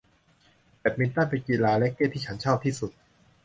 [0.79, 2.91] แบดมินตันเป็นกีฬาแร็คเก็ทที่ฉันชอบที่สุด